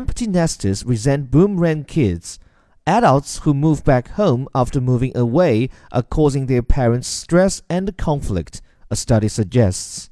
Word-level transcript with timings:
empty 0.00 0.26
nesters 0.26 0.82
resent 0.82 1.30
boomerang 1.30 1.84
kids. 1.84 2.38
Adults 2.86 3.40
who 3.40 3.52
move 3.52 3.84
back 3.84 4.08
home 4.12 4.48
after 4.54 4.80
moving 4.80 5.14
away 5.14 5.68
are 5.92 6.02
causing 6.02 6.46
their 6.46 6.62
parents 6.62 7.06
stress 7.06 7.60
and 7.68 7.94
conflict, 7.98 8.62
a 8.90 8.96
study 8.96 9.28
suggests. 9.28 10.09